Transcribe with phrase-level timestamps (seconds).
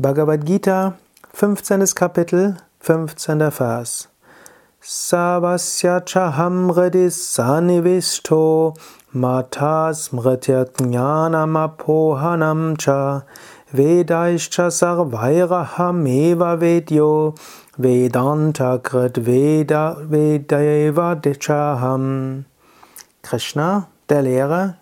[0.00, 0.94] Bhagavad Gita,
[1.32, 1.92] 15.
[1.92, 3.50] Kapitel, 15.
[3.50, 4.06] Vers.
[4.80, 8.76] Savasya chaham hridis sanivishto
[9.12, 13.24] matas mrityat jnanamapohanam cha
[13.74, 16.06] vedaischa sarvairaham
[16.60, 17.36] vedyo
[17.76, 22.44] vedanta krit veda vedeva dichaham.
[23.24, 24.76] Krishna, der Lehrer,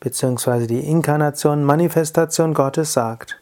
[0.00, 3.40] beziehungsweise die Inkarnation, Manifestation Gottes sagt,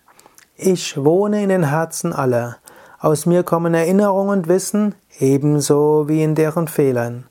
[0.57, 2.57] ich wohne in den Herzen aller.
[3.01, 7.27] Aus mir kommen Erinnerung und Wissen, ebenso wie in deren Fehlern.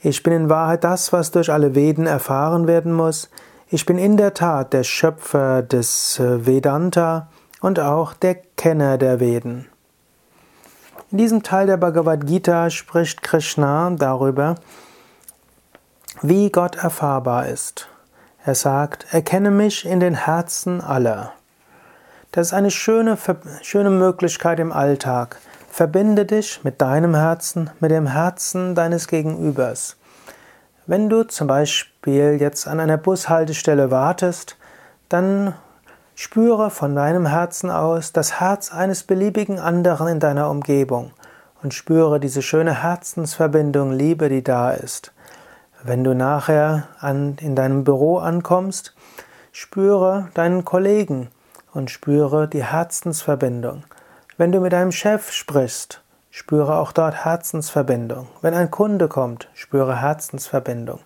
[0.00, 3.30] Ich bin in Wahrheit das, was durch alle Veden erfahren werden muss.
[3.68, 7.28] Ich bin in der Tat der Schöpfer des äh, Vedanta
[7.60, 9.66] und auch der Kenner der Veden.
[11.10, 14.56] In diesem Teil der Bhagavad Gita spricht Krishna darüber,
[16.22, 17.88] wie Gott erfahrbar ist.
[18.44, 21.32] Er sagt, erkenne mich in den Herzen aller.
[22.34, 23.16] Das ist eine schöne,
[23.62, 25.38] schöne Möglichkeit im Alltag.
[25.70, 29.96] Verbinde dich mit deinem Herzen, mit dem Herzen deines Gegenübers.
[30.84, 34.56] Wenn du zum Beispiel jetzt an einer Bushaltestelle wartest,
[35.08, 35.54] dann
[36.16, 41.12] spüre von deinem Herzen aus das Herz eines beliebigen anderen in deiner Umgebung
[41.62, 45.12] und spüre diese schöne Herzensverbindung, Liebe, die da ist.
[45.84, 48.92] Wenn du nachher an, in deinem Büro ankommst,
[49.52, 51.28] spüre deinen Kollegen,
[51.74, 53.84] und spüre die Herzensverbindung.
[54.38, 56.00] Wenn du mit deinem Chef sprichst,
[56.30, 58.28] spüre auch dort Herzensverbindung.
[58.40, 61.00] Wenn ein Kunde kommt, spüre Herzensverbindung.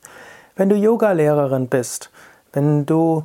[0.56, 2.10] Wenn du Yogalehrerin bist,
[2.52, 3.25] wenn du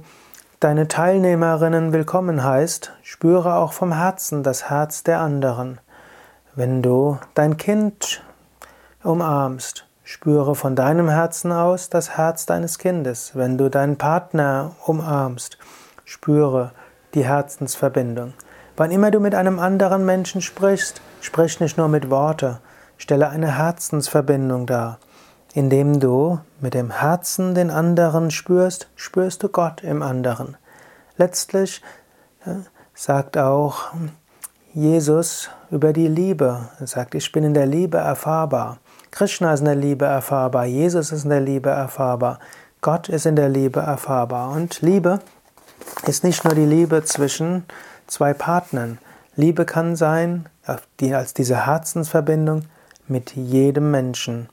[0.59, 5.80] deine Teilnehmerinnen willkommen heißt, spüre auch vom Herzen das Herz der anderen.
[6.55, 8.22] Wenn du dein Kind
[9.03, 13.31] umarmst, spüre von deinem Herzen aus das Herz deines Kindes.
[13.33, 15.57] Wenn du deinen Partner umarmst,
[16.05, 16.72] spüre
[17.14, 18.33] die Herzensverbindung.
[18.75, 22.59] Wann immer du mit einem anderen Menschen sprichst, sprich nicht nur mit Worte,
[22.97, 25.00] stelle eine Herzensverbindung dar.
[25.53, 30.57] Indem du mit dem Herzen den anderen spürst, spürst du Gott im anderen.
[31.18, 31.84] Letztlich
[32.96, 33.91] sagt auch
[34.74, 36.69] Jesus über die Liebe.
[36.80, 38.80] Er sagt, ich bin in der Liebe erfahrbar.
[39.12, 40.66] Krishna ist in der Liebe erfahrbar.
[40.66, 42.40] Jesus ist in der Liebe erfahrbar.
[42.81, 44.50] Gott ist in der Liebe erfahrbar.
[44.50, 45.19] Und Liebe
[46.07, 47.66] ist nicht nur die Liebe zwischen
[48.07, 48.97] zwei Partnern.
[49.35, 52.63] Liebe kann sein, als diese Herzensverbindung
[53.07, 54.49] mit jedem Menschen.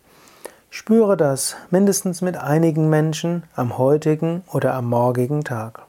[0.70, 5.82] Spüre das mindestens mit einigen Menschen am heutigen oder am morgigen Tag.